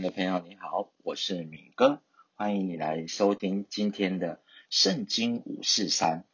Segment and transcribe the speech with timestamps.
[0.00, 2.00] 各位朋友你好，我是敏哥，
[2.36, 4.40] 欢迎你来收听今天的
[4.70, 6.24] 圣经五四三。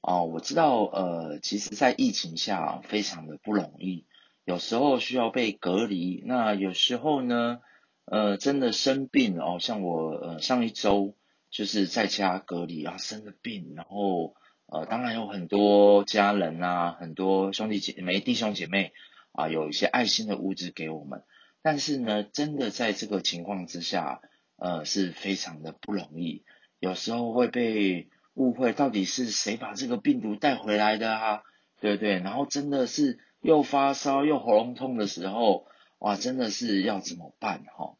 [0.00, 4.06] 哦，我知道，呃，其实，在疫情下非常的不容易，
[4.44, 7.60] 有时候需要被隔离，那有时候呢，
[8.06, 11.14] 呃，真的生病哦，像我，呃，上一周
[11.50, 14.34] 就是在家隔离啊，生了病，然后，
[14.66, 18.92] 呃，当然有很多家人啊，很多兄弟姐妹、弟兄姐妹
[19.30, 21.22] 啊，有一些爱心的物资给我们。
[21.66, 24.20] 但是呢，真的在这个情况之下，
[24.54, 26.44] 呃，是非常的不容易。
[26.78, 31.42] 有时候会被误会，到底是谁把这个病毒带回来的啊？
[31.80, 32.20] 对不对？
[32.20, 35.66] 然后真的是又发烧又喉咙痛的时候，
[35.98, 37.96] 哇，真的是要怎么办哈？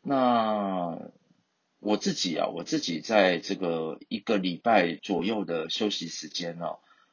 [0.00, 0.98] 那
[1.80, 6.64] 我自己啊，我自己在这个一个礼拜左右的休息时间呢，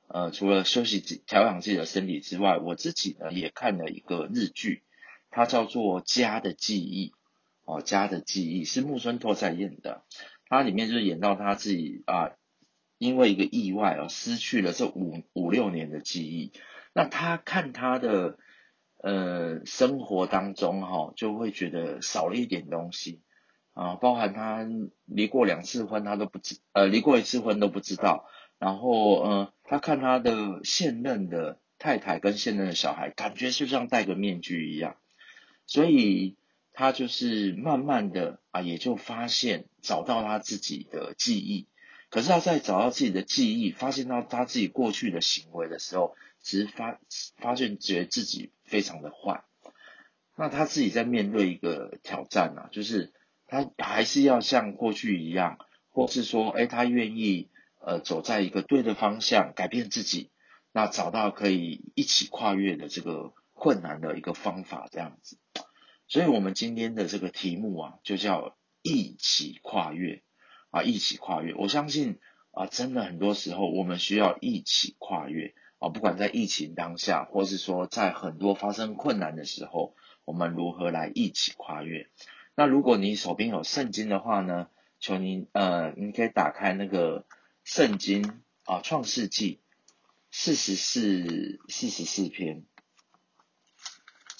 [0.07, 4.81] 呃，除了休息调养自己的身体之外，我自己呢也看了一个日剧。
[5.35, 7.09] 它叫做《家的记忆》
[7.65, 10.03] 哦，《家的记忆》是木村拓哉演的。
[10.47, 12.33] 它里面就是演到他自己啊，
[12.99, 16.51] 因为一个意外而失去了这五五六年的记忆。
[16.93, 18.37] 那他看他的
[19.01, 23.23] 呃生活当中哈、哦，就会觉得少了一点东西
[23.73, 24.67] 啊，包含他
[25.05, 28.29] 离过两次婚，他都不知呃离过一次婚都不知道。
[28.59, 34.97] 然后呃，他看他的现任的太太跟现任的小孩，感觉就像戴个面具一样。
[35.65, 36.35] 所以
[36.73, 41.67] 他就是慢慢的啊，也就发现找到他自己的记忆。
[42.09, 46.99] 可是他在找到自己的记忆，发现到他自己过去的行为的时候，其实发
[47.37, 49.43] 发现觉得自己非常的坏。
[50.35, 53.13] 那他自己在面对一个挑战啊，就是
[53.47, 55.57] 他还是要像过去一样，
[55.89, 60.29] 或是说，哎，他愿意呃走在一个对的方向，改变自己，
[60.71, 63.33] 那找到可以一起跨越的这个。
[63.63, 65.37] 困难的一个方法，这样子，
[66.05, 70.21] 所以我们今天的这个题目啊，就叫一起跨越
[70.69, 71.53] 啊，一起跨越。
[71.55, 72.19] 我相信
[72.51, 79.95] 啊，真的很多时候我们需要一起跨越啊，不管在疫情当下，或是说在很多发生困难的时候，
[80.25, 82.09] 我们如何来一起跨越？
[82.55, 84.67] 那如果你手边有圣经的话呢，
[84.99, 87.25] 求您呃，你可以打开那个
[87.63, 89.61] 圣经啊，创世纪
[90.31, 92.65] 四十四四十四篇。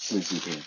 [0.06, 0.62] 四十四篇，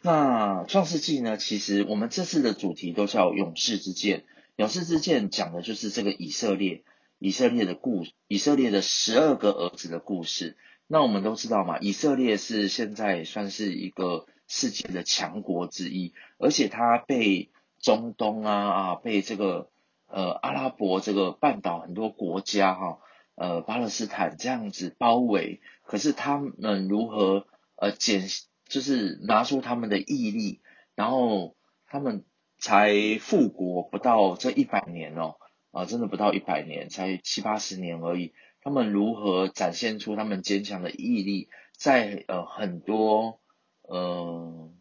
[0.00, 1.36] 那创世纪呢？
[1.36, 4.24] 其实我们这次的主题都叫勇士之剑。
[4.54, 6.84] 勇士之剑讲的就是这个以色列，
[7.18, 10.56] 以色列的故，以色列的十二个儿子的故事。
[10.86, 19.68] 那我们都知道嘛，以色列是现在算是一个世界的强国之一，而且它被中东啊啊，被这个
[20.06, 22.98] 呃阿拉伯这个半岛很多国家哈，
[23.34, 25.60] 呃巴勒斯坦这样子包围。
[25.82, 28.28] 可是他们如何呃减？
[28.68, 30.60] 就是拿出他们的毅力，
[30.94, 31.56] 然后
[31.86, 32.24] 他们
[32.58, 35.36] 才复国不到这一百年哦，
[35.70, 38.34] 啊，真的不到一百年，才七八十年而已。
[38.60, 43.40] 他们如何展现出他们坚强的毅力，在呃很多
[43.82, 44.72] 呃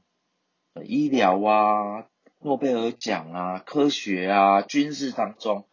[0.84, 2.07] 医疗啊、
[2.40, 5.68] 诺贝尔奖啊、科学啊、军事当中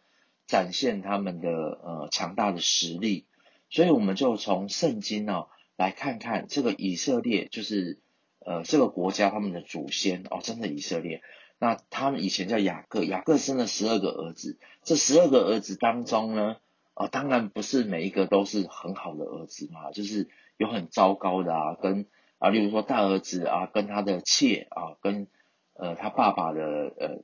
[0.45, 3.25] 展现他们的呃强大的实力。
[3.71, 5.47] 所以我们就从圣经呢、
[5.77, 7.99] 来看看这个以色列就是。
[8.45, 11.21] 呃，这个国家他们的祖先哦，真的以色列，
[11.59, 16.57] 那他们以前叫雅各，雅各生了十二个儿子，这十二个儿子当中呢，
[16.93, 22.05] 啊、当然不是每一个都是很好的儿子嘛，就是有很糟糕的啊，跟
[22.37, 25.27] 啊，例如说大儿子啊，跟他的妾啊，跟
[25.75, 27.23] 呃他爸爸的呃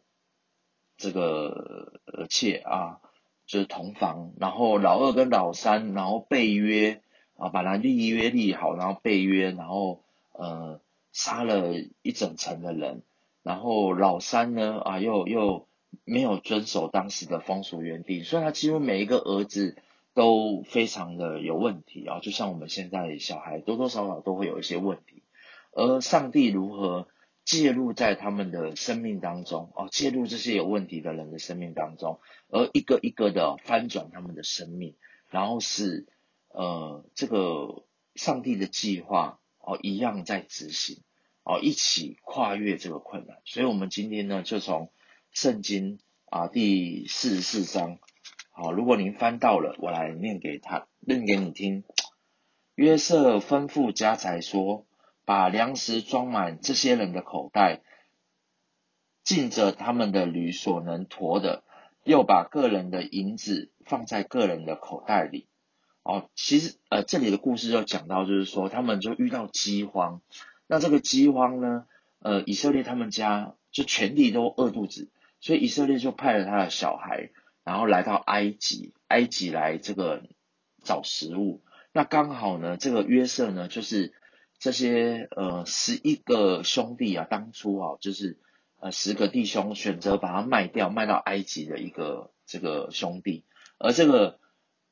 [0.96, 3.02] 这个呃妾啊，
[3.46, 7.02] 就是同房，然后老二跟老三，然后背约
[7.40, 10.82] 啊，把他立约立好，然后背约，然后呃。
[11.12, 11.74] 杀了
[12.04, 13.02] 一整城的人，
[13.42, 15.68] 然后老三呢啊，又又
[16.06, 19.76] 没有遵守当时的风俗约定，所以他几乎每一个儿子
[20.14, 25.24] 都非常的有问题啊，就像我们现在小孩多多少少都会有一些问题，
[25.72, 27.08] 而上帝如何
[27.44, 32.20] 介入在他们的生命当中啊，介入这些有问题的人的生命当中，
[32.50, 34.96] 而一个一个的翻转他们的生命，
[35.28, 36.06] 然后是
[36.50, 37.86] 呃这个
[38.16, 39.40] 上帝的计划。
[39.62, 41.04] 哦，一样在执行，
[41.44, 43.40] 哦，一起跨越这个困难。
[43.46, 44.92] 所以，我们今天呢，就从
[45.32, 48.00] 圣经啊第四十四章，
[48.50, 51.84] 好，如果您翻到了，我来念给他，念给你听。
[52.74, 54.88] 约瑟吩咐家财说
[55.24, 57.82] ：“把粮食装满这些人的口袋，
[59.24, 61.64] 尽着他们的驴所能驮的，
[62.06, 65.48] 又把个人的银子放在个人的口袋里。”
[66.04, 70.22] 哦，其实呃，这里的故事就讲到，就是说他们就遇到饥荒，
[70.66, 71.86] 那这个饥荒呢，
[72.20, 75.10] 呃，以色列他们家就全地都饿肚子，
[75.40, 77.30] 所以以色列就派了他的小孩，
[77.64, 80.24] 然后来到埃及，埃及来这个
[80.84, 81.62] 找食物。
[81.92, 84.14] 那刚好呢，这个约瑟呢，就是
[84.58, 88.40] 这些呃十一个兄弟啊，当初啊，就是
[88.80, 93.44] 呃十个弟兄选择把他卖掉，卖到埃及的一个这个兄弟，
[93.78, 94.40] 而这个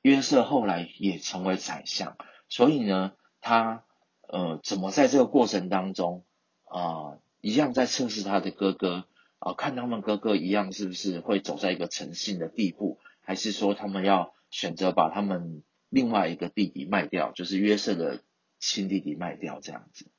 [0.01, 2.17] 约瑟后来也成为宰相，
[2.49, 3.83] 所以呢，他
[4.27, 6.25] 呃怎么在这个过程当中
[6.65, 9.05] 啊、一样在测试他的哥哥
[9.39, 15.63] 啊、看他们哥哥一样是不是会走在一个诚信的地步，还是说他们要选择把他们。
[15.89, 18.21] 另外一个弟弟卖掉，就是约瑟的
[18.59, 20.11] 亲弟弟卖掉，这样子，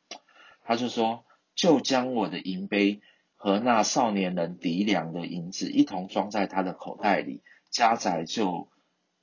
[0.64, 3.02] 他就说，就将我的银杯
[3.36, 8.70] 和那少年人糴粮的银子一同装在他的口袋里，家宅就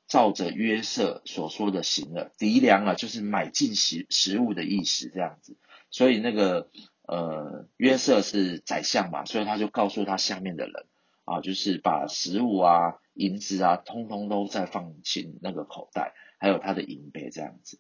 [0.08, 2.32] 照着约瑟所说的行了。
[2.38, 5.58] 敌粮啊，就是买进食食物的意思，这样子。
[5.90, 6.70] 所以那个
[7.08, 10.86] 呃约瑟是宰相嘛，所以他就告诉他下面的人
[11.24, 16.14] 啊，就是把食物啊、银子啊，通通都再放进那个口袋。
[16.38, 17.80] 还有他的银杯这样子，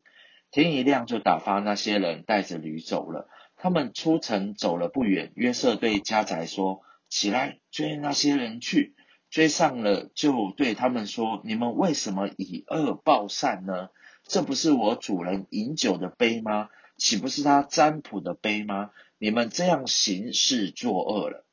[0.50, 3.30] 天一亮就打发那些人带着驴走了。
[3.58, 8.95] 他们出城走了不远，约瑟对家宰说：“起来追那些人去。”
[9.36, 13.90] 追上了，就对他们说：“你们为什么以恶报善呢？
[14.24, 16.70] 这不是我主人饮酒的杯吗？
[16.96, 18.92] 岂不是他占卜的杯吗？
[19.18, 21.46] 你们这样行事作恶了。”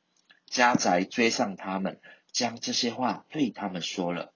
[0.47, 1.99] 家宅追上他们，
[2.31, 4.31] 将这些话对他们说了。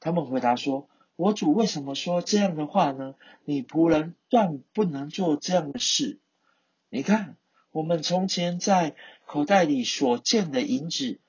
[0.00, 0.88] 他们回答说。
[1.14, 3.14] 我主为什么说这样的话呢？
[3.44, 6.18] 你仆人断不能做这样的事。
[6.90, 7.36] 你看，
[7.70, 11.20] 我们从前在口袋里所见的银子，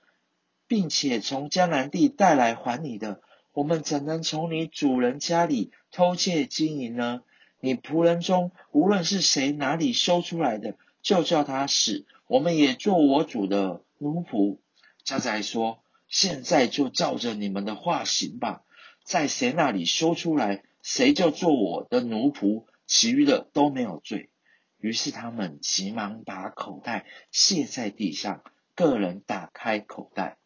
[0.70, 3.22] 并且从江南地带来还你的，
[3.54, 7.24] 我们怎能从你主人家里偷窃金银呢？
[7.60, 14.60] 你仆人中无论是谁哪里收出来的，就叫他死，我们也做我主的奴仆。
[15.04, 18.62] 家宅说：现在就照着你们的话行吧。
[19.04, 24.30] 在谁那里收出来，谁就做我的奴仆，其余的都没有罪。
[24.78, 28.44] 于是他们急忙把口袋卸在地上，
[28.80, 30.38] 个人打开口袋，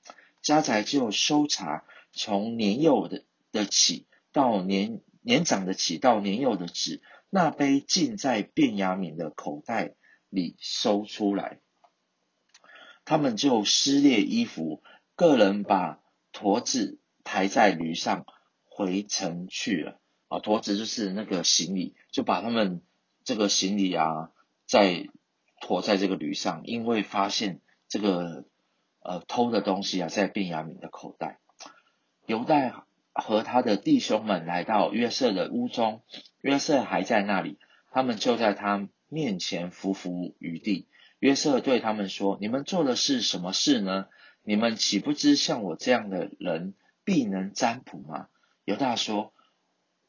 [0.42, 9.94] 家宅就搜查，从年幼的的起到年年长的起到年幼的止，那杯尽在便雅敏的口袋
[10.30, 11.60] 里搜出来。
[13.06, 14.82] 他们就撕裂衣服，
[15.16, 16.02] 个人把
[16.32, 18.26] 驮子抬在驴上。
[18.76, 20.00] 回城去了
[20.30, 22.82] 啊，驮子就是那个行李，就把他们
[23.24, 24.32] 这个行李啊，
[24.66, 25.08] 再
[25.62, 27.62] 驮在这个驴上，因为发现
[27.94, 28.45] 这个
[29.04, 31.40] 呃偷的东西啊，在便雅悯的口袋。
[32.25, 36.01] 犹大和他的弟兄们来到约瑟的屋中，
[36.42, 37.60] 约瑟还在那里，
[37.92, 40.88] 他们就在他面前伏伏于地。
[41.19, 44.07] 约瑟对他们说：“你们做的是什么事呢？
[44.42, 46.74] 你们岂不知像我这样的人
[47.04, 48.28] 必能占卜吗？”
[48.66, 49.34] 犹大说：“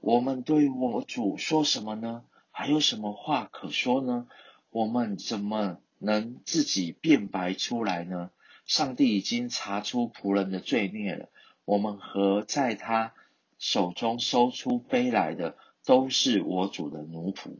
[0.00, 2.24] 我们对我主说什么呢？
[2.50, 4.26] 还有什么话可说呢？
[4.70, 8.30] 我们怎么能自己辩白出来呢？
[8.66, 11.28] 上帝已经查出仆人的罪孽了。
[11.64, 13.14] 我们和在他
[13.58, 17.58] 手中搜出杯来的，都是我主的奴仆。”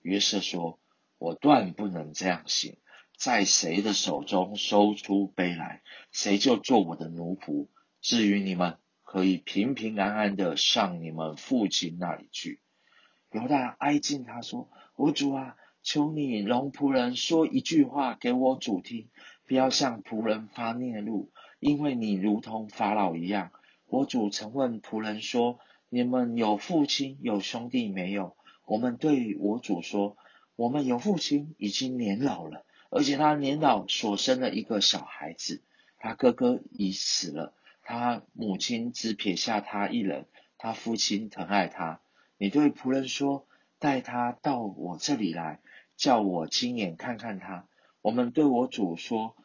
[0.00, 0.78] 约瑟说
[1.18, 2.76] ：“我断不能这样行。
[3.16, 7.68] 在谁的手中搜出杯来，谁就做我的奴仆。
[8.00, 12.62] 至于你们，”可以平平安安的上你们父亲那里去。
[13.30, 19.08] 犹大挨近他说：“我主啊，求你容仆人说一句话给我主听，
[19.46, 23.50] 不要向仆人发孽怒，因为你如同法老一样。
[23.86, 25.58] 我主曾问仆人说：
[25.88, 28.36] 你们有父亲有兄弟没有？
[28.64, 30.16] 我们对我主说：
[30.56, 35.62] 我们有父亲，已经年老了，而且他年老所生的一个小孩子，
[35.98, 37.52] 他哥哥已死了。”
[37.84, 42.00] 他母亲只撇下他一人，他父亲疼爱他。
[42.38, 43.44] 你对仆人说
[43.80, 45.58] ：“带他到我这里来，
[46.02, 47.68] 叫我亲眼看看他。”
[48.02, 49.36] 我们对我主说：“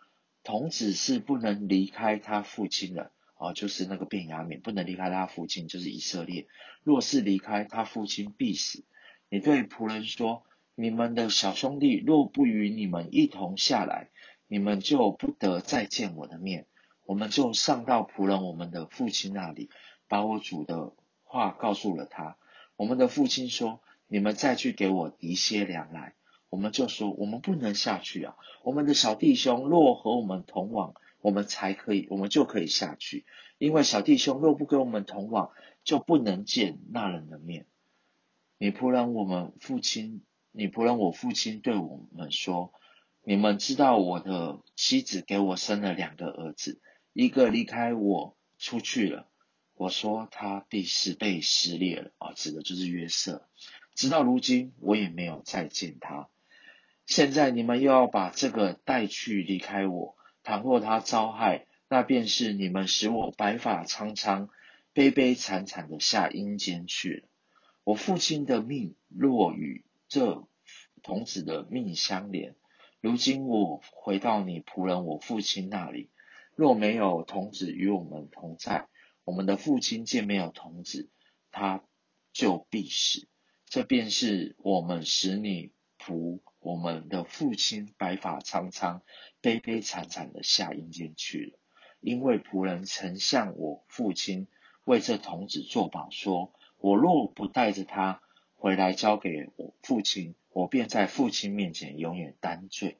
[0.44, 6.48] 童子是不能离开他父亲的。”哦，就是那个便雅悯不能离开他父亲，就是以色列。
[6.84, 8.84] 若是离开他父亲，必死。
[9.30, 10.42] 你对仆人说
[10.74, 14.10] ：“你们的小兄弟若不与你们一同下来，
[14.48, 16.66] 你们就不得再见我的面。”
[17.06, 19.70] 我们就上到仆人我们的父亲那里，
[20.08, 22.38] 把我主的话告诉了他。
[22.76, 26.16] 我们的父亲说：“你们再去给我提些粮来。”
[26.50, 28.36] 我们就说：“我们不能下去啊！
[28.63, 33.25] 我们的小弟兄若和我们同往，我们才可以，我们就可以下去。
[33.58, 35.51] 因为小弟兄若不跟我们同往，
[35.84, 37.66] 就不能见那人的面。”
[38.60, 42.74] 你仆人我们父亲，你仆人我父亲对我们说
[43.24, 46.82] ：“你们知道我的妻子给我生了两个儿子，
[47.13, 49.27] 一个离开我出去了。
[49.75, 53.48] 我说他必是被撕裂了啊，指的就是约瑟。
[53.94, 56.30] 直到如今，我也没有再见他。
[57.08, 64.50] 现在你们又要把这个带去离开我，倘若他遭害，那便是你们使我白发苍苍、
[64.92, 67.30] 悲悲惨惨的下阴间去了。
[67.86, 70.46] 我父亲的命若与这
[71.02, 72.56] 童子的命相连，
[73.00, 76.10] 如今我回到你仆人我父亲那里，
[76.56, 78.90] 若没有童子与我们同在。
[79.24, 81.10] 我们的父亲见没有童子，
[81.52, 81.86] 他
[82.34, 83.30] 就必死。
[83.66, 89.02] 这便是我们使你仆我们的父亲白发苍苍、
[89.40, 91.58] 悲悲惨惨的下阴间去了。
[92.02, 94.50] 因为仆人曾向我父亲
[94.84, 98.22] 为这童子作保，说：我若不带着他
[98.58, 102.98] 回来交给我父亲，我便在父亲面前永远担罪。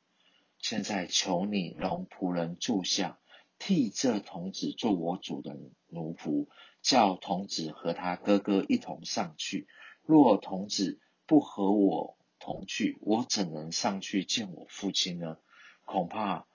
[0.60, 3.20] 现在求你容仆人住下。
[3.60, 5.58] 替这童子做我主的
[5.88, 6.48] 奴仆，
[6.82, 9.68] 叫童子和他哥哥一同上去。
[10.04, 15.38] 若童子不和我同去，我怎能上去见我父亲呢？
[15.86, 16.46] 恐怕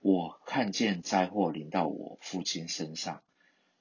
[0.00, 3.22] 我看见灾祸临到我父亲身上。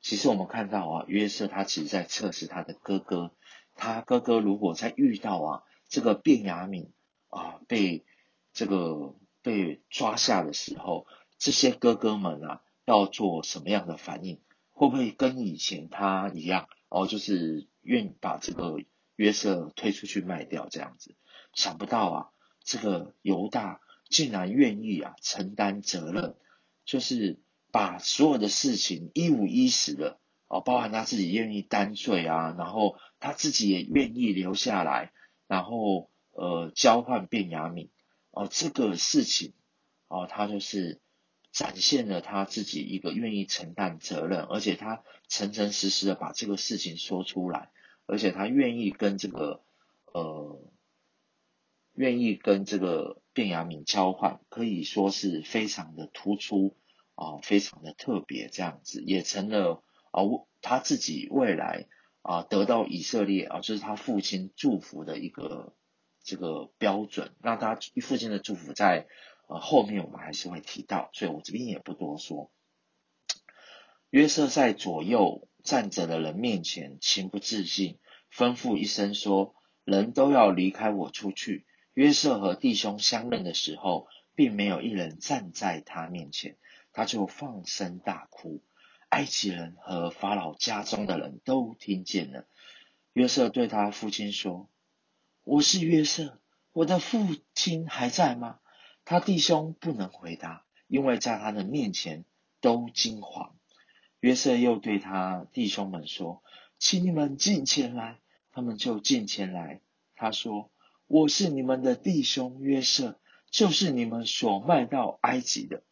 [0.02, 3.34] 其实我们看到啊，约瑟他其实在测试他的哥哥。
[3.76, 6.90] 他哥哥如果在遇到啊这个便雅悯
[7.28, 8.06] 啊被
[8.54, 11.08] 这个被抓下的时候，
[11.38, 14.42] 这些哥哥们啊，要做什么样的反应？
[14.72, 16.68] 会不会跟以前他一样？
[16.90, 18.78] 哦，就是愿把这个
[19.20, 21.14] 约瑟推出去卖掉这样子？
[21.54, 22.30] 想不到啊，
[22.64, 26.38] 这个犹大竟然愿意啊承担责任，
[26.86, 35.12] 就是把所有的事情一五一十的哦，包含他自己愿意担罪啊，然后他自己也愿意留下来，
[35.48, 37.90] 然后呃交换便雅悯
[38.32, 39.54] 哦，这个事情
[40.08, 41.02] 哦，他就是。
[41.52, 47.72] 展现了他自己一个愿意承担责任，而且他诚诚实实的把这个事情说出来，
[48.10, 49.62] 而且他愿意跟这个
[50.06, 50.60] 呃，
[51.94, 56.76] 愿意跟这个便雅悯交换，可以说是非常的突出
[57.16, 61.88] 啊、非常的特别，这样子也成了啊、呃、他自己未来
[62.22, 65.74] 啊、得到以色列啊、呃，就是他父亲祝福的一个
[66.24, 69.08] 这个标准，让他父亲的祝福在。
[69.52, 72.52] 呃，后面我们还是会提到，所以我这边也不多说。
[74.12, 78.00] 约瑟在左右站着的人面前情不自禁，
[78.34, 86.58] 吩咐一声说：“人都要离开我出去。”约瑟和弟兄相认的时候，并没有一人站在他面前，
[86.94, 88.64] 他就放声大哭。
[89.10, 92.46] 埃及人和法老家中的人都听见了。
[93.14, 94.70] 约瑟对他父亲说
[95.44, 96.40] ：“我是约瑟，
[96.72, 98.60] 我的父亲还在吗？”
[99.04, 102.24] 他弟兄不能回答，因为在他的面前
[102.62, 103.54] 都惊惶。
[104.20, 106.44] 约瑟又对他弟兄们说
[106.80, 108.20] ：“请你们进前来。”
[108.52, 109.82] 他们就进前来。
[110.16, 110.72] 他说
[111.08, 115.84] ：“我是你们的弟兄约瑟，就是你们所卖到埃及的。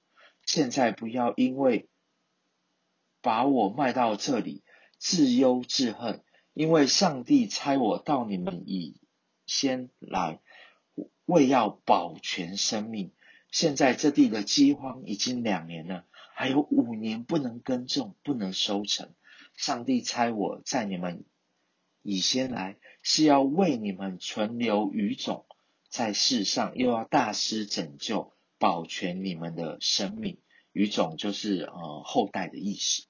[0.45, 1.89] 现在不要因为
[3.21, 4.63] 把我卖到这里，
[4.97, 8.99] 自忧自恨，因为上帝差我到你们以
[9.45, 10.39] 先来。”
[11.25, 13.11] 为要保全生命，
[13.51, 16.05] 现在这地的饥荒已经两年了，
[16.39, 19.15] 还有五年不能耕种，不能收成。
[19.55, 21.25] 上帝差我在你们
[22.03, 25.47] 以先来，是要为你们存留余种，
[25.89, 30.37] 在世上又要大施拯救，保全你们的生命。
[30.73, 33.07] 余种就是呃后代的意思。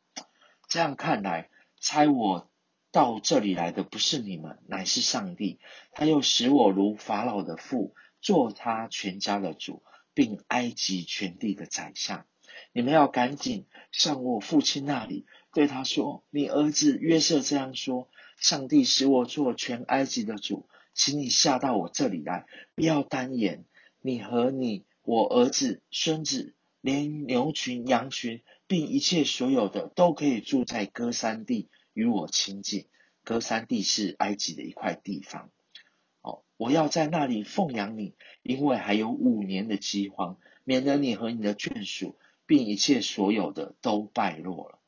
[0.70, 1.50] 这样看来，
[1.82, 2.50] 差我
[2.94, 5.60] 到这里来的不是你们，乃是上帝。
[5.92, 7.94] 他又使我如法老的父。
[8.22, 12.26] 做他全家的主，并埃及全地的宰相。
[12.78, 18.08] 你们要赶紧上我父亲那里，对他说：“你儿子约瑟这样说：
[18.38, 23.66] 上帝使我做全埃及的主，请你下到我这里来，不要单言。
[24.00, 32.86] 你和你我儿子、孙子，连牛群、羊群，并一切所有的，都可以住在歌山地，与我亲近。
[33.24, 35.50] 歌山地是埃及的一块地方。”
[36.22, 42.16] 哦我要在那里奉养你，因为还有五年的饥荒，免得你和你的眷属，
[42.48, 44.80] 并一切所有的都败落了。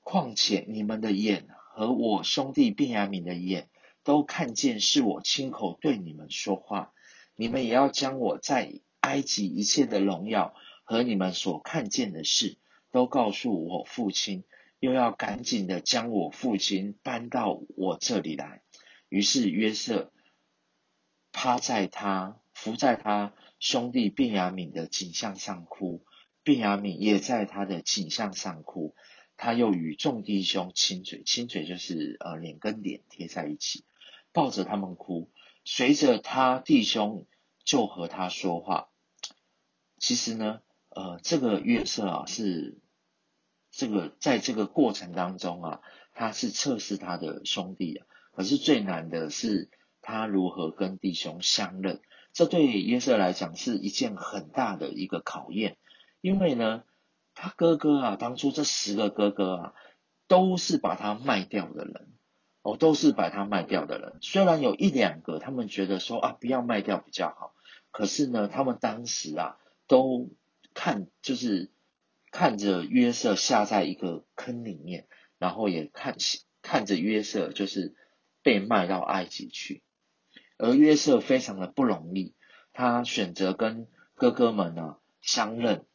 [0.00, 3.70] 况且你们的眼和我兄弟便雅悯的眼
[4.02, 6.92] 都看见是我亲口对你们说话，
[7.36, 10.54] 你们也要将我在埃及一切的荣耀
[10.84, 12.58] 和你们所看见的事，
[12.90, 14.44] 都告诉我父亲，
[14.80, 18.62] 又要赶紧的将我父亲搬到我这里来。
[19.08, 20.12] 于是约瑟。
[21.32, 26.04] 趴在他伏在他兄弟便雅悯的颈项上哭，
[26.42, 28.94] 便雅悯也在他的颈项上哭。
[29.36, 33.84] 他又与众弟兄亲嘴，亲嘴就是呃脸跟脸贴在一起，
[34.32, 35.30] 抱着他们哭。
[35.64, 37.26] 随着他弟兄
[37.64, 38.88] 就和他说话。
[39.96, 42.78] 其实呢，呃，这个约瑟啊是
[43.70, 45.80] 这个在这个过程当中啊，
[46.12, 48.06] 他是测试他的兄弟啊。
[48.32, 49.70] 可是最难的是
[50.02, 52.00] 他如何跟弟兄相认。
[52.32, 55.78] 这对约瑟来讲是一件很大的一个考验，
[56.20, 56.84] 因为呢。
[57.32, 59.74] 他哥哥啊，当初这十个哥哥啊，
[60.26, 62.12] 都是把他卖掉的人，
[62.60, 64.18] 哦，都是把他卖掉的人。
[64.20, 67.54] 虽然有一两个，他们觉得说啊，不要卖掉比较好，
[67.92, 70.28] 可是呢，他们当时啊，都
[70.74, 71.70] 看就是
[72.30, 75.06] 看着约瑟下在一个坑里面，
[75.38, 76.16] 然后也看
[76.60, 77.94] 看着约瑟就是
[78.42, 79.82] 被卖到埃及去，
[80.58, 82.34] 而约瑟非常的不容易，
[82.72, 85.86] 他选择跟哥哥们呢相认。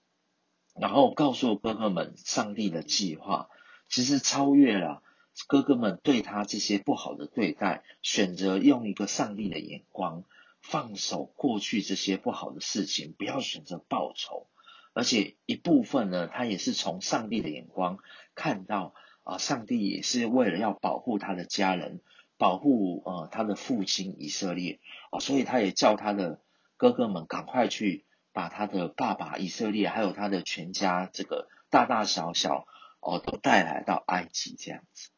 [0.77, 3.49] 然后告诉哥哥们上帝的计划，
[3.87, 5.01] 其实超越了
[5.47, 10.25] 哥哥们对他这些不好的对待，选择用一个上帝的眼光，
[10.61, 14.47] 放手过去这些不好的事情，不要选择报仇。
[14.93, 17.99] 而且一部分呢，他也是从上帝的眼光
[18.33, 22.01] 看到啊，上帝也是为了要保护他的家人，
[22.37, 24.79] 保护呃他的父亲以色列
[25.09, 26.41] 啊，所以他也叫他的
[26.75, 28.03] 哥哥们赶快去。
[28.35, 32.67] 把他的爸爸以色列，还有他的全家，这个大大小小
[32.99, 35.09] 哦，都带来到埃及这样子。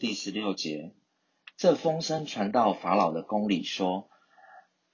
[0.00, 0.92] 第十六节，
[1.56, 4.10] 这风声传到法老的宫里，说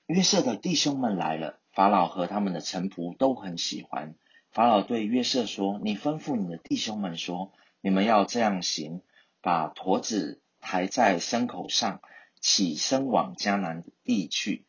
[0.06, 1.58] 约瑟的弟兄们来了。
[1.72, 4.14] 法老和他们的臣仆都很喜欢。
[4.50, 9.02] 法老对约瑟说：“你吩咐你的弟兄们说，你们要这样行，
[9.40, 12.02] 把驼子抬在牲口上，
[12.42, 14.66] 起身往迦南地去。”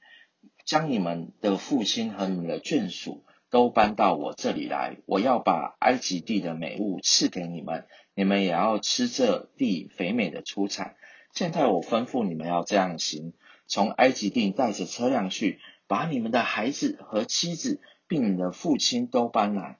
[0.65, 10.95] 将你们的父亲和你们的眷属都搬到我这里来，我要把埃及地的美物赐给你们，你们也要吃这地肥美的出产。
[11.31, 13.33] 现在我吩咐你们要这样行：
[13.67, 19.77] 从埃及地带着车辆去，把你们的孩子和妻子，并你的父亲都搬来。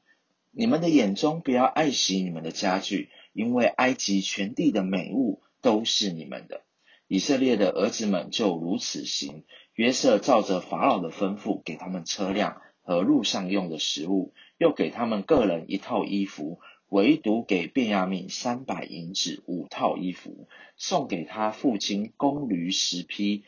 [0.52, 6.62] 你们的眼中不要爱惜你们的家具，因为埃及全地的美物都是你们的。
[7.08, 9.44] 以色列的儿子们就如此行。
[9.74, 23.44] 约瑟照着法老的吩咐，给他们车辆和路上用的食物，又给他们个人一套衣服，唯独给便雅悯三百银子五套衣服，送给他父亲公驴十匹，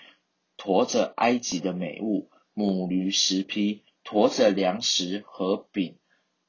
[0.58, 5.98] 驮着埃及的美物；母驴十匹，驮着粮食和饼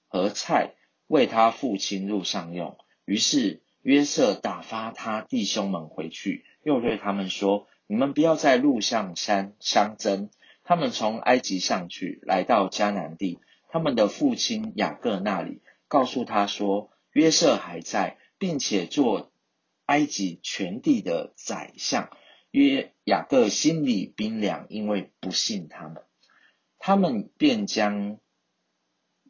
[0.08, 0.74] 和菜，
[1.06, 2.76] 为他父亲路上用。
[3.04, 7.66] 于是约瑟打发他弟兄们回去，又对他们说。
[7.90, 10.28] 你们不要在路上相相争。
[10.62, 13.38] 他们从埃及上去，来到迦南地，
[13.70, 19.32] 他们的父亲雅各那里，告诉他说：约瑟还在，并且做
[19.86, 22.10] 埃及全地的宰相。
[22.50, 26.02] 约雅各心里冰凉，因为不信他们。
[26.78, 28.18] 他们便将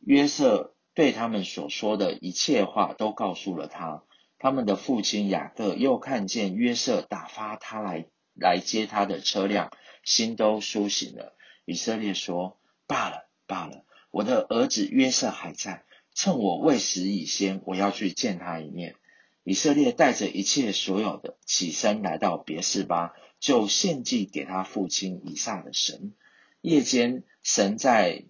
[0.01, 4.03] 约瑟对他们所说的一切话都告诉了他。
[4.38, 8.07] 他们的父亲雅各又看见约瑟打发他来。
[8.40, 9.72] 来接他的车辆，
[10.05, 11.37] 心都苏醒了。
[11.64, 15.85] 以色列说：“罢了，罢了，我的儿子约瑟还在。
[16.14, 18.94] 趁我未死以先，我要去见他一面。”
[19.42, 26.14] 以色列带着一切所有的，起身来到别是巴，就献祭给他父亲以撒的神。
[26.61, 28.22] 夜间，神在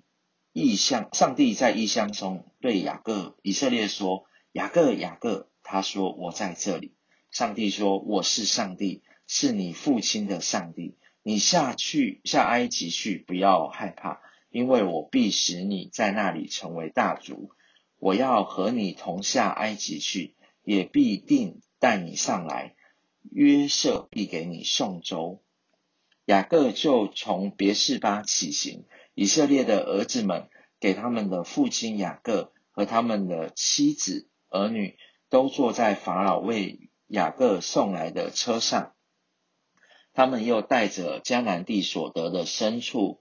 [0.55, 6.95] 异象，上帝在异象中对雅各、以色列说：“雅各，雅各。”他说：“我在这里。”
[7.31, 17.51] 上帝说：“我是上帝。”是你父亲的上帝，你下去下埃及去，不要害怕，因为我必使你在那里成为大族。
[17.99, 22.75] 我要和你同下埃及去，也必定带你上来。
[23.31, 25.43] 约瑟必给你送粥。
[26.25, 30.49] 雅各就从别是巴起行，以色列的儿子们
[30.81, 34.97] 给他们的父亲雅各和他们的妻子儿女
[35.31, 38.95] 都坐在法老为雅各送来的车上。
[40.13, 43.21] 他们又带着迦南地所得的牲畜、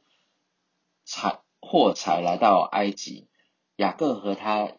[1.05, 3.27] 财货财来到埃及。
[3.75, 4.71] 雅各和他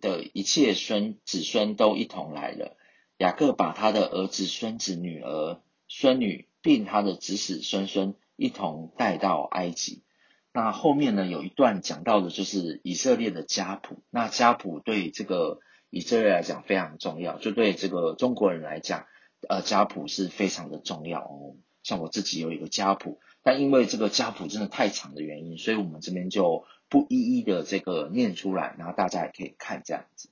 [0.00, 2.76] 的一切孙子孙都一同来了。
[3.18, 10.04] 雅各把他的儿子、孙子、女儿、孙女，并他的子子孙孙一同带到埃及。
[10.52, 14.02] 那后面呢，有一段讲到的就是以色列的家谱。
[14.08, 19.06] 那家谱对这个以色列来讲非常重要，就对这个中国人来讲。
[19.48, 21.54] 呃，家谱是非常的重要哦。
[21.84, 30.28] 像我自己有一个家谱，但因为这个家谱真的太长的原因，所以我们这边就不一一的这个念出来，然后大家也可以看这样子。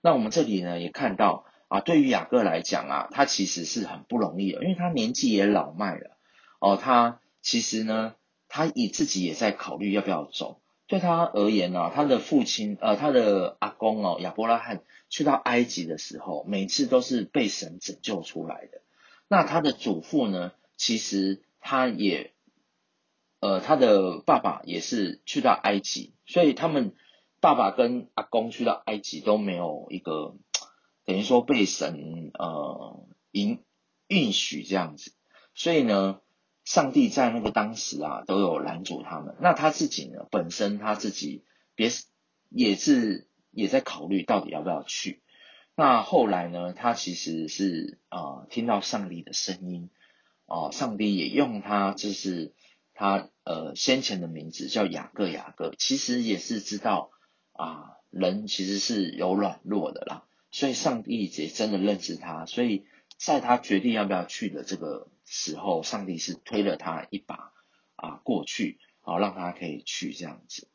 [0.00, 6.16] 那我们这里呢也看到啊，对于雅各来讲啊，他其实是很不容易的，因为他年纪也老迈了
[6.60, 8.14] 哦，他其实呢，
[8.48, 10.62] 他以自己也在考虑要不要走。
[10.90, 18.82] 对他而言呢、啊，他的父亲呃，他的阿公哦，亚伯拉罕去到埃及的时候，每次都是被神拯救出来的。
[19.28, 22.32] 那他的祖父呢，其实他也
[23.38, 26.96] 呃，他的爸爸也是去到埃及，所以他们
[27.40, 30.34] 爸爸跟阿公去到埃及都没有一个
[31.04, 33.62] 等于说被神呃允
[34.08, 35.12] 允许这样子，
[35.54, 36.20] 所以呢。
[36.64, 39.34] 上帝在那个当时啊，都有拦阻他们。
[39.40, 40.26] 那他自己呢？
[40.30, 41.42] 本身他自己
[41.74, 41.90] 别
[42.48, 45.22] 也是也在考虑到底要不要去。
[45.74, 46.72] 那后来呢？
[46.72, 49.90] 他其实是啊、听到上帝的声音
[50.46, 52.52] 啊、上帝也用他，就是
[52.94, 57.10] 他呃先前的名字叫雅各雅各，其实也是知道
[57.52, 60.24] 啊、人其实是有软弱的啦。
[60.52, 62.84] 所以上帝也真的认识他，所以
[63.16, 65.08] 在他决定要不要去的这个。
[65.32, 67.52] 时候，上帝是推了他一把
[67.94, 70.66] 啊过去，啊让他可以去这样子，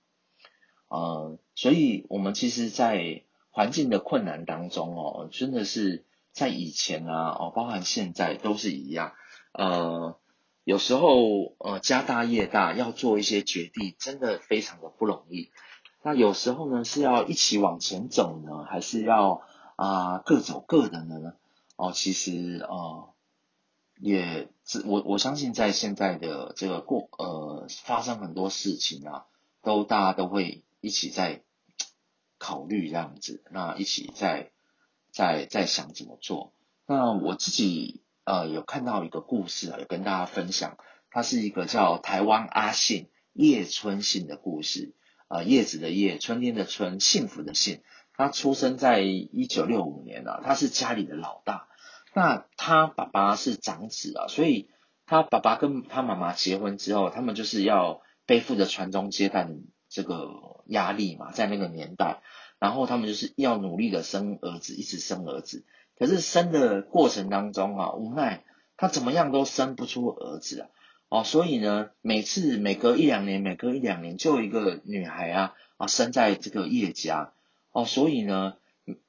[0.87, 9.11] 呃，所以我们其实，在环境的困难当中哦，真的是在以前啊，哦，包含现在都是一样，
[9.51, 10.17] 呃，
[10.63, 15.51] 有时候呃家大业大，要做一些决定，真的非常的不容易。
[16.01, 19.41] 那有时候呢，是要一起往前走呢，还是要
[19.75, 21.33] 啊、各走各的呢？
[21.75, 23.09] 哦，其实呃。
[23.97, 24.49] 也，
[24.85, 29.25] 我我相信在现在的这个过呃发生很多事情啊，
[29.61, 31.41] 都大家都会一起在
[32.37, 34.51] 考虑这样子，那一起在
[35.11, 36.53] 在在想怎么做。
[36.85, 40.77] 那我自己呃有看到一个故事啊，有跟大家分享，
[41.09, 44.93] 它是一个叫台湾阿信叶春信的故事，
[45.29, 47.81] 呃叶子的叶，春天的春，幸福的幸。
[48.17, 51.67] 他出生在一九六五年啊，他是家里的老大。
[52.17, 54.69] 那他爸爸是长子啊，所以
[55.05, 59.45] 他爸爸跟他妈妈结婚之后，他们就是要背负着传宗接代
[59.89, 62.21] 这个压力嘛，在那个年代，
[62.57, 65.65] 然后他们就是要努力的生儿子，一直生儿子。
[65.99, 68.45] 可是生的过程当中啊，无奈
[68.77, 70.69] 他怎么样都生不出儿子啊，
[71.09, 77.33] 哦，所以呢，每次每隔一两年，每隔一两年就有一个女孩啊啊生在这个叶家，
[77.73, 78.53] 哦，所以呢。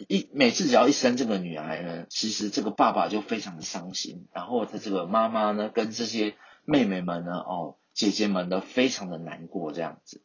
[0.08, 6.34] 一每次只要一生这个女孩呢，其实这个爸爸就非常的伤心，然后他这个妈妈呢，跟这些
[6.64, 10.22] 妹妹们呢，哦，姐姐们都非常的难过这样子，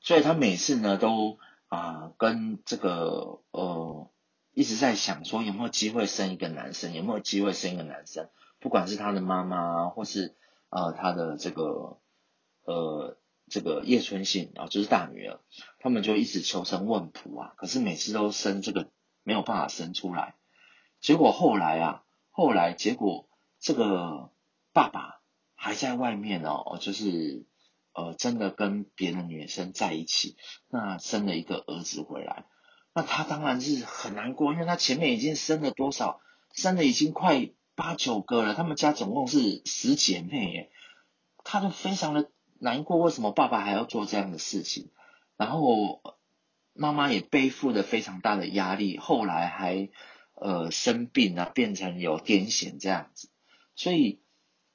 [0.00, 4.10] 所以他每次呢都啊、跟这个呃
[4.52, 8.28] 一直在想说有没有机会生一个男生，有没有机会生一个男生，
[8.60, 10.36] 不管是他的妈妈或是
[10.68, 11.98] 呃他的这个
[12.64, 13.16] 呃。
[13.52, 15.38] 这个叶春信啊，就是大女儿，
[15.78, 18.88] 他们就一直求神问卜啊，可是每次都生这个
[19.24, 20.36] 没有办法生出来。
[21.02, 23.28] 结果后来啊，后来结果
[23.60, 24.30] 这个
[24.72, 25.20] 爸爸
[25.54, 27.44] 还在外面哦，就是
[27.92, 30.38] 呃真的跟别的女生在一起，
[30.70, 32.46] 那生了一个儿子回来，
[32.94, 36.22] 那他当然是很难过，因为他前面已经生了多少，
[36.54, 40.70] 生了已经快八九个了，他们家总共是十姐妹耶，
[41.44, 42.31] 他就非常的。
[42.62, 44.90] 难过，为什么爸爸还要做这样的事情？
[45.36, 46.00] 然后
[46.74, 49.88] 妈妈也背负着非常大的压力，后来还
[50.34, 53.28] 呃生病啊，变成有癫痫这样子，
[53.74, 54.20] 所以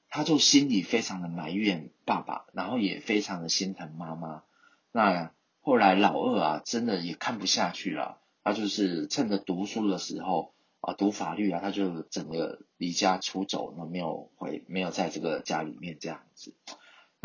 [0.10, 4.43] 他就心里非常的埋怨爸爸，然后也非常的心疼妈妈。
[4.91, 16.54] 那后来老二啊，真的也看不下去了，他就是趁着读书的时候啊，读法律啊，他就整个离家出走，那没有回，没有在这个家里面这样子。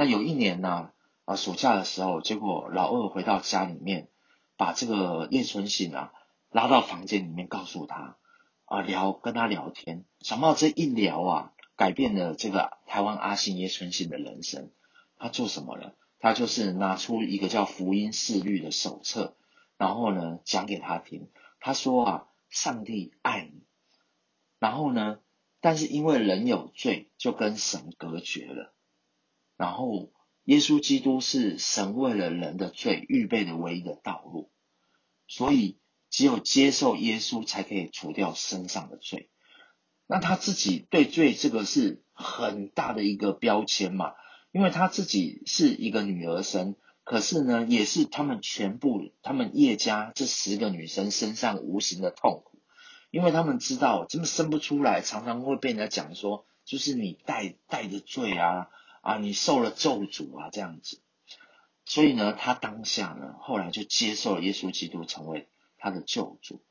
[0.03, 0.91] 那有一年呢，
[1.27, 4.09] 啊，暑假的时候，结果老二回到家里面，
[4.57, 6.13] 把这个叶春信啊
[6.51, 8.17] 拉到房间里面，告诉他
[8.65, 14.73] 啊聊跟他聊天，想不到这一聊啊，改变了这个台湾阿信叶春信的人生。
[15.19, 15.95] 他做什么了？
[16.19, 19.37] 他就是拿出一个叫福音四律的手册，
[19.77, 21.31] 然后呢讲给他听。
[21.61, 23.63] 他说啊，上帝爱你，
[24.59, 25.21] 然后呢，
[25.61, 28.72] 但是因为人有罪，就跟神隔绝了。
[29.57, 30.11] 然后，
[30.45, 34.51] 耶稣基督是神为了人的罪预备的唯一的道路，
[35.29, 35.79] 所以
[36.11, 39.31] 只有接受耶稣才可以除掉身上的罪。
[40.09, 44.15] 那他自己对罪这个是很大的一个标签嘛，
[44.51, 52.59] 因为他自己是一个女儿身，可是呢，也是他们全部他们叶家这十个女生身上无形的痛苦，
[53.11, 58.69] 因为他们知道这么生不出来，常常会被人家讲说，就是你带带着罪啊。
[59.03, 61.01] 啊，你受了咒诅啊，这样子。
[61.85, 66.63] 所以呢，他当下呢，后来就接受了耶稣基督成为他的救主。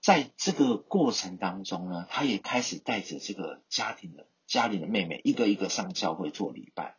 [0.00, 6.96] 在这个过程当中呢，他也开始带着这个家庭的家里的妹妹一个一个上教会做礼拜，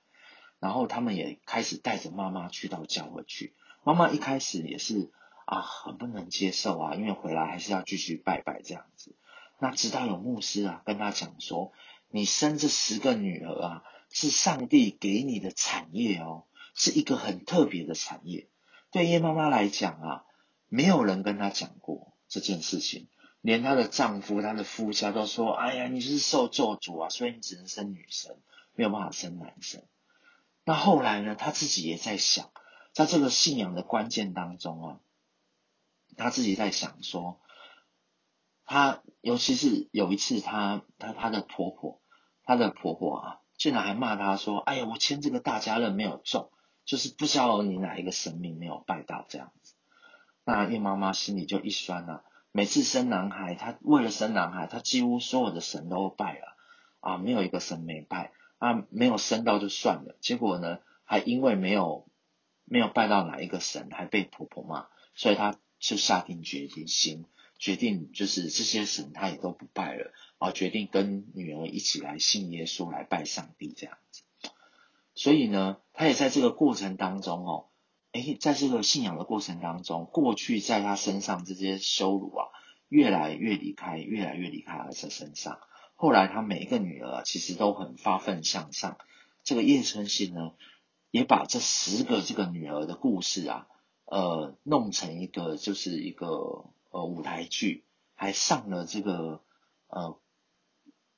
[0.59, 3.55] 然后他们也开始带着妈妈去到教会去。
[3.83, 5.11] 妈妈一开始也是
[5.45, 9.15] 啊，很不能接受啊，因为回来还是要继续拜拜这样子。
[9.59, 11.71] 那直到有牧师啊跟他讲说，
[12.09, 16.45] 你生这十个女儿啊，是上帝给你的产业哦。
[16.75, 18.49] 是一个很特别的产业，
[18.89, 20.25] 对叶妈妈来讲啊，
[20.69, 23.09] 没有人跟她讲过这件事情，
[23.41, 28.41] 连她的丈夫、她的夫家都说：“哎呀，你是受咒诅啊，所以你只能生女生，
[28.73, 29.83] 没有办法生男生。”
[30.65, 32.49] 那后来呢，她自己也在想，
[32.91, 34.99] 在这个信仰的关键当中啊，
[36.17, 37.39] 她自己在想说，
[38.65, 42.01] 她尤其是有一次她，她她她的婆婆，
[42.43, 46.51] 她的婆婆啊，竟然还骂他说：“哎呀，我签这个大家乐没有中。”
[46.83, 49.75] 就是不知道你哪一个神明没有拜到这样子，
[50.43, 52.23] 那叶妈妈心里就一酸了、啊。
[52.51, 56.57] 每次生男孩，她为了生男孩，她几乎所有的神都拜了
[56.99, 60.17] 啊，没有一个神没拜啊，没有生到就算了。
[60.19, 62.05] 结果呢，还因为没有
[62.65, 67.23] 没有拜到哪一个神，还被婆婆骂，所以她就下定决心，
[67.57, 70.11] 决定就是这些神她也都不拜了
[70.43, 74.23] 啊，决定跟女儿一起来信耶稣，来拜上帝这样子。
[75.15, 77.67] 所以呢，他也在这个过程当中哦，
[78.11, 82.47] 诶，在这个信仰的过程当中，过去在他身上这些羞辱啊，
[82.89, 85.61] 越来越离开，越来越离开儿子身上。
[85.95, 88.97] 后来他每一个女儿啊，其实都很发奋向上。
[89.45, 90.51] 这个叶春信呢，
[91.09, 93.67] 也把这十个这个女儿的故事啊，
[94.03, 99.41] 呃，弄成一个就是一个呃舞台剧，还上了这个
[99.87, 100.19] 呃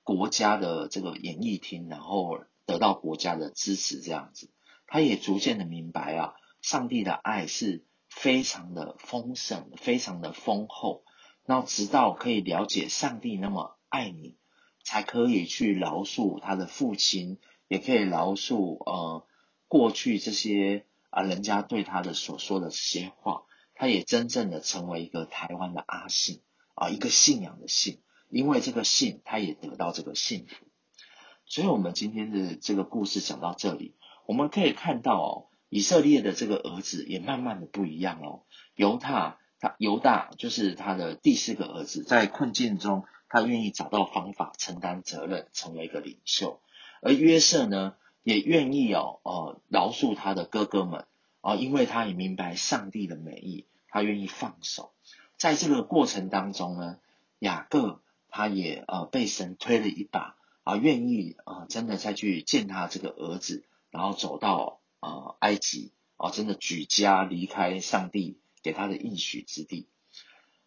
[0.05, 2.45] 国家的这个演艺厅，然后。
[2.67, 4.49] 得到国家的支持，这样子，
[4.87, 11.03] 他也逐渐的明白啊，上帝的爱是非常的丰盛，非常的丰厚。
[11.45, 14.35] 然后直到可以了解上帝那么爱你，
[14.83, 17.37] 才可以去饶恕他的父亲，
[17.67, 19.27] 也可以饶恕呃
[19.67, 23.43] 过去这些啊人家对他的所说的这些话。
[23.75, 26.41] 他也真正的成为一个台湾的阿信
[26.73, 28.01] 啊，一个信仰的信，
[28.35, 30.65] 因为这个信，他也得到这个幸福。
[31.45, 33.93] 所以，我们今天的这个故事讲到这里，
[34.25, 38.43] 我们可以看到哦，以色列的这个儿子也慢慢的不一样哦。
[38.75, 46.59] 犹大，他犹大就是他的第四个儿子，在困境中，他愿意找到方法承担责任，成为一个领袖。
[47.01, 51.05] 而约瑟呢，也愿意哦，呃，饶恕他的哥哥们
[51.39, 54.91] 啊，因为他也明白上帝的美意，他愿意放手。
[55.37, 56.97] 在这个过程当中呢，
[57.39, 58.01] 雅各
[58.35, 60.35] 他也呃被神推了一把。
[60.63, 69.87] 啊，愿意啊，真的再去见他这个儿子，然后走到啊埃及啊，真的举家离开上帝给他的应许之地。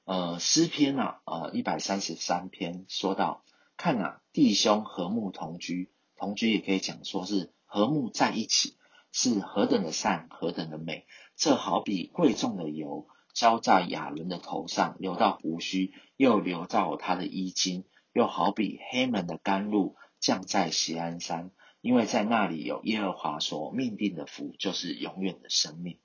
[0.04, 3.42] 呃，诗篇啊，呃一百三十三篇说到，
[3.76, 8.76] 看啊，弟兄和睦同居，同居也可以讲说是和睦在一起，
[9.11, 11.07] 是何等的善，何等的美。
[11.35, 17.84] 这好比贵重的油浇在亚伦的头上，流到胡须，又流到他的衣襟。
[18.14, 25.98] 又好比黑门的甘露降在锡安山，因为在那里有耶和华所命定的福，就是永远的生命。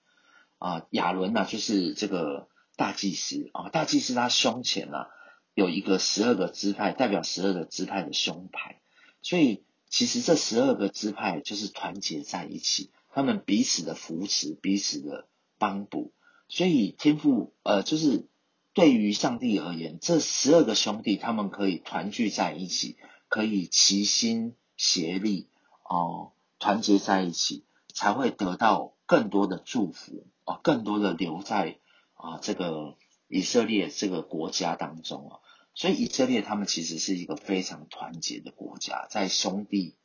[0.60, 5.08] 啊，亚伦呢，就是这个大祭司啊，大祭司他胸前呢、啊、
[5.56, 8.80] 有一个十二个支派，代表十二个支派的胸牌。
[9.24, 16.14] 所以其实这十二个支派就是团结在一起，他们彼此的扶持，彼此的帮补。
[16.54, 18.28] 所以天父呃，就是。
[18.76, 22.98] 对于上帝而言，这十二个兄弟他们可以团聚在一起，
[23.30, 25.48] 可以齐心协力
[25.88, 31.78] 哦，团结在一起，才会得到更多的祝福啊，更多的留在
[32.16, 35.40] 啊这个以色列这个国家当中啊。
[35.76, 39.98] 所以以色列他们其实是一个非常团结的国家，在兄弟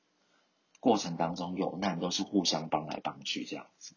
[0.78, 3.94] 过程当中有难都是互相帮来帮去这样子。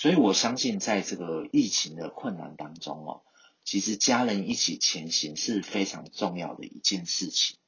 [0.00, 3.20] 所以我相信，在这个疫情的困难当中哦。
[3.64, 7.58] 其实家人一起前行是非常重要的一件事情，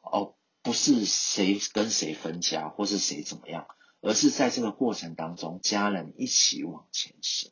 [0.00, 3.66] 哦，不是谁跟谁分家或是谁怎么样，
[4.00, 7.50] 而是在这个过程当中，家人一起往前行。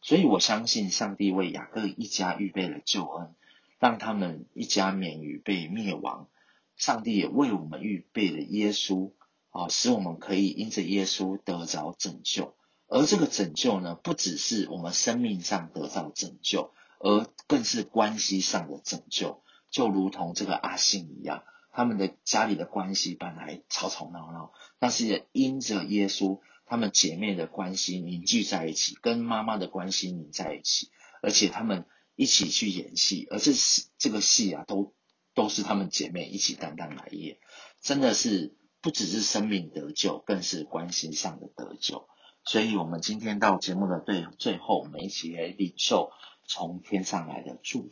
[0.00, 3.34] 所以我相信上帝为雅各一家预备了救恩，
[3.78, 6.30] 让他们一家免于被灭亡。
[6.78, 9.12] 上帝也为我们预备了耶稣，
[9.50, 12.56] 啊，使我们可以因着耶稣得着拯救。
[12.94, 16.72] 而这个拯救呢，不只是我们生命上得到拯救。
[17.00, 31.84] 而更是关系上的拯救，就如同这个阿信一样，他们的家里的关系本来吵吵闹闹，但是也因着耶稣，他们姐妹的关系凝聚在一起，跟妈妈的关系凝在一起，而且他们
[32.16, 34.94] 一起去演戏，而这戏这个戏啊，都
[35.34, 37.36] 都是他们姐妹一起担当来演，
[37.82, 42.08] 真的是不只是生命得救，更是关系上的得救。
[42.46, 46.12] 所以，我们今天到节目的最最后，我们一起来领受
[46.44, 47.90] 从天上来的祝福。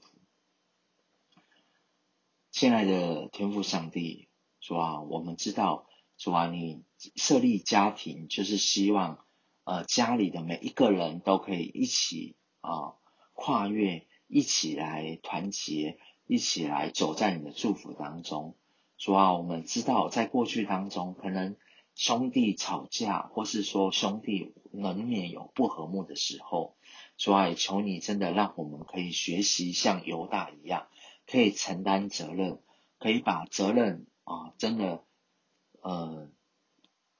[2.50, 4.28] 亲爱的天父上帝，
[4.60, 5.86] 主啊，我们知道，
[6.18, 6.84] 主啊，你
[7.16, 9.24] 设立家庭就是希望，
[9.64, 12.96] 呃，家里的每一个人都可以一起啊、
[13.32, 18.58] 跨越，一起来团结，一起来走在你的祝福当中。
[18.98, 21.56] 主啊，我们知道，在过去当中，可能。
[22.04, 26.74] 兄弟吵架，或是说兄弟难免有不和睦的时候，
[27.16, 30.88] 主啊，求你真的让我们可以学习像犹大一样，
[31.28, 32.58] 可以承担责任，
[32.98, 35.04] 可以把责任啊，真的
[35.80, 36.28] 呃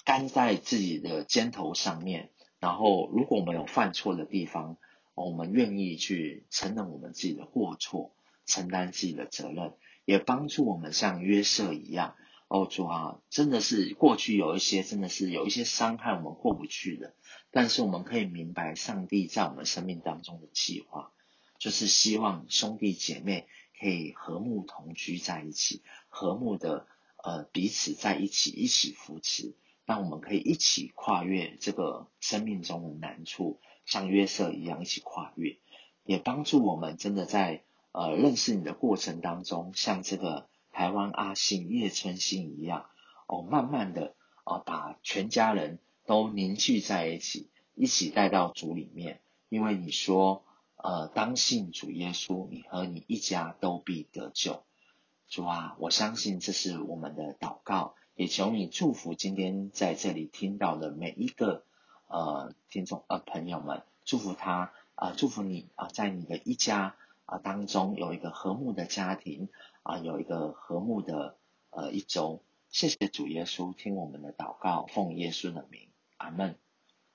[0.04, 2.32] 担在自己的肩头上面。
[2.58, 4.78] 然后，如果我们有犯错的地方，
[5.14, 8.16] 我们愿意去承认我们自己的过错，
[8.46, 12.16] 承担自己的责任，也帮助我们像约瑟一样。
[12.54, 17.14] 哦，主啊，真的是过去有一些，真的是有一些伤害我们过不去的，
[17.50, 21.12] 但是我们可以明白，上帝在我们生命当中的计划，
[21.58, 23.48] 就是希望兄弟姐妹
[23.80, 26.86] 可以和睦同居在一起，和睦的
[27.24, 29.54] 呃彼此在一起，一起扶持，
[29.86, 35.56] 让我们可以一起跨越这个生命中的难处，像约瑟一样一起跨越，
[36.04, 37.62] 也帮助我们真的在
[37.92, 40.51] 呃认识你的过程当中，像这个。
[40.82, 42.86] 台湾阿信叶春信一样，
[43.28, 49.20] 哦，慢慢的啊，把全家人都凝聚在一起，一起带到主里面。
[49.48, 50.42] 因为你说，
[50.74, 54.64] 呃，当信主耶稣，你和你一家都必得救。
[55.28, 61.62] 主啊，我相信这是我们的祷告，也求你祝福今天在这里听到的每一个
[62.08, 69.48] 呃听众呃朋友们，祝福他啊、呃，祝福你啊、在你的一家啊、呃、当中有一个和睦的家庭。
[69.82, 71.36] 啊，有一个和睦的
[71.70, 76.56] 呃一周，谢谢主耶稣，听我们的祷告，奉耶稣的名，阿门。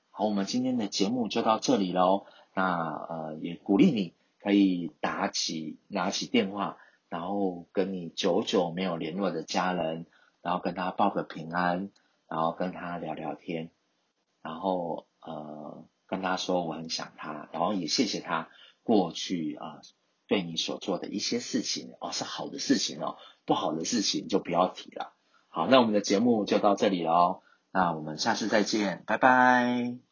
[0.09, 2.25] 好，我们今天的节目就到这里喽。
[2.53, 6.77] 那呃，也鼓励你可以打起拿起电话，
[7.07, 10.05] 然后跟你久久没有联络的家人，
[10.41, 11.91] 然后跟他报个平安，
[12.27, 13.69] 然后跟他聊聊天，
[14.41, 18.49] 然后呃跟他说我很想他，然后也谢谢他
[18.83, 19.81] 过去啊。
[20.27, 25.13] 对你所做的一些事情哦，是好的事情哦，不好的事情就不要提了。
[25.47, 30.06] 好，那我们的节目就到这里喽，那我们下次再见，拜拜。